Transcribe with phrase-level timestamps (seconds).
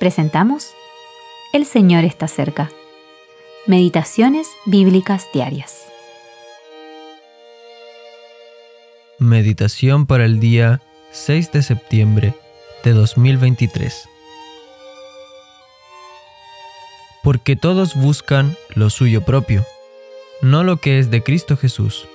[0.00, 0.72] presentamos
[1.52, 2.70] El Señor está cerca.
[3.66, 5.84] Meditaciones Bíblicas Diarias.
[9.18, 10.80] Meditación para el día
[11.12, 12.34] 6 de septiembre
[12.82, 14.08] de 2023.
[17.22, 19.66] Porque todos buscan lo suyo propio,
[20.40, 22.08] no lo que es de Cristo Jesús.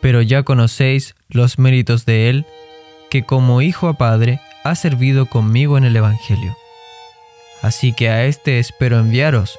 [0.00, 2.46] Pero ya conocéis los méritos de Él,
[3.10, 6.56] que como hijo a padre ha servido conmigo en el Evangelio
[7.64, 9.58] así que a éste espero enviaros,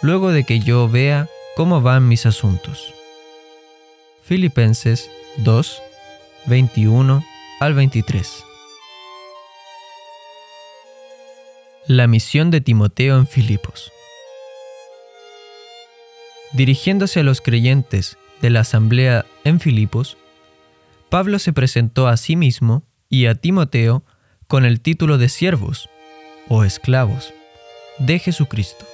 [0.00, 2.94] luego de que yo vea cómo van mis asuntos.
[4.22, 5.82] Filipenses 2,
[6.46, 7.22] 21
[7.60, 8.44] al 23.
[11.86, 13.92] La misión de Timoteo en Filipos.
[16.54, 20.16] Dirigiéndose a los creyentes de la asamblea en Filipos,
[21.10, 24.02] Pablo se presentó a sí mismo y a Timoteo
[24.46, 25.90] con el título de siervos
[26.48, 27.32] o esclavos
[27.98, 28.84] de Jesucristo.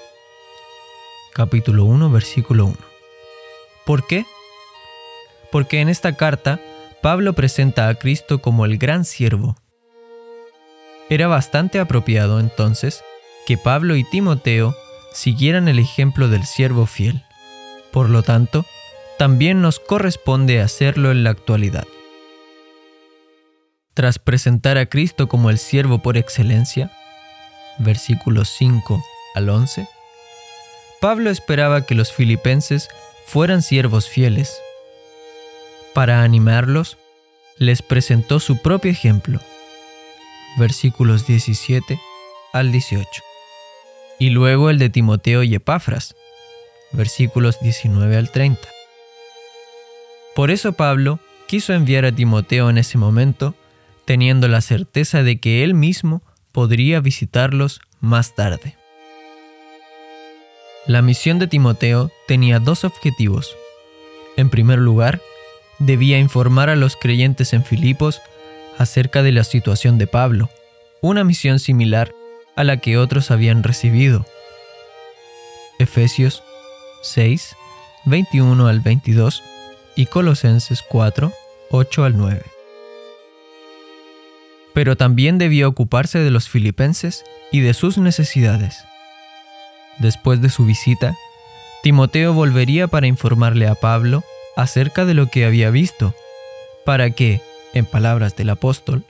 [1.33, 2.77] Capítulo 1, versículo 1.
[3.87, 4.25] ¿Por qué?
[5.51, 6.61] Porque en esta carta
[7.03, 9.57] Pablo presenta a Cristo como el gran siervo.
[11.09, 13.03] Era bastante apropiado entonces
[13.47, 14.77] que Pablo y Timoteo
[15.13, 17.25] siguieran el ejemplo del siervo fiel.
[17.91, 18.65] Por lo tanto,
[19.19, 21.87] también nos corresponde hacerlo en la actualidad.
[23.95, 26.93] Tras presentar a Cristo como el siervo por excelencia,
[27.81, 29.03] versículos 5
[29.35, 29.89] al 11,
[31.01, 32.89] Pablo esperaba que los filipenses
[33.27, 34.61] fueran siervos fieles.
[35.95, 36.99] Para animarlos,
[37.57, 39.41] les presentó su propio ejemplo,
[40.59, 42.01] versículos 17
[42.53, 43.23] al 18,
[44.19, 46.15] y luego el de Timoteo y Epafras,
[46.93, 48.61] versículos 19 al 30.
[50.35, 53.55] Por eso Pablo quiso enviar a Timoteo en ese momento,
[54.05, 56.23] teniendo la certeza de que él mismo
[56.53, 58.77] podría visitarlos más tarde.
[60.87, 63.57] La misión de Timoteo tenía dos objetivos.
[64.37, 65.21] En primer lugar,
[65.79, 68.21] debía informar a los creyentes en Filipos
[68.79, 70.49] acerca de la situación de Pablo,
[71.03, 72.13] una misión similar
[72.57, 74.27] a la que otros habían recibido.
[75.79, 76.43] Efesios
[77.03, 77.57] 6,
[78.07, 79.43] 21 al 22
[79.97, 81.33] y Colosenses 4,
[81.71, 82.60] 8 al 9
[84.81, 88.87] pero también debía ocuparse de los filipenses y de sus necesidades.
[89.99, 91.19] Después de su visita,
[91.83, 94.25] Timoteo volvería para informarle a Pablo
[94.57, 96.15] acerca de lo que había visto,
[96.87, 97.43] para que,
[97.75, 99.05] en palabras del apóstol,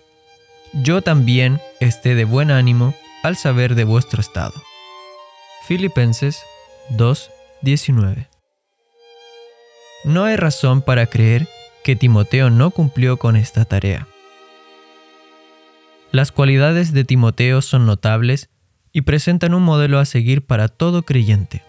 [0.72, 2.92] yo también esté de buen ánimo
[3.22, 4.60] al saber de vuestro estado.
[5.68, 6.42] Filipenses
[6.96, 8.26] 2:19
[10.02, 11.46] No hay razón para creer
[11.84, 14.08] que Timoteo no cumplió con esta tarea.
[16.12, 18.50] Las cualidades de Timoteo son notables
[18.92, 21.62] y presentan un modelo a seguir para todo creyente.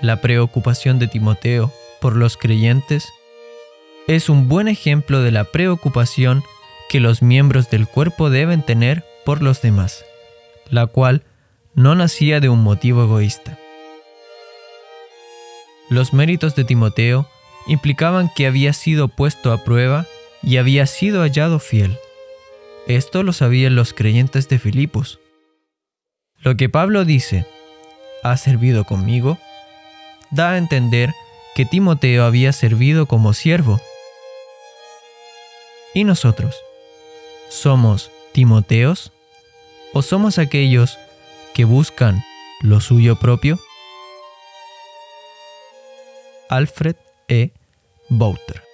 [0.00, 3.06] La preocupación de Timoteo por los creyentes
[4.06, 6.42] es un buen ejemplo de la preocupación
[6.88, 10.06] que los miembros del cuerpo deben tener por los demás,
[10.70, 11.22] la cual
[11.74, 13.58] no nacía de un motivo egoísta.
[15.90, 17.28] Los méritos de Timoteo
[17.66, 20.06] implicaban que había sido puesto a prueba
[20.42, 21.98] y había sido hallado fiel.
[22.88, 25.20] Esto lo sabían los creyentes de Filipos.
[26.38, 27.44] Lo que Pablo dice,
[28.24, 29.36] ha servido conmigo,
[30.30, 31.12] da a entender
[31.54, 33.78] que Timoteo había servido como siervo.
[35.92, 36.56] ¿Y nosotros?
[37.50, 39.12] ¿Somos Timoteos?
[39.92, 40.98] ¿O somos aquellos
[41.52, 42.24] que buscan
[42.62, 43.58] lo suyo propio?
[46.48, 46.96] Alfred
[47.28, 47.50] E.
[48.08, 48.67] Bouter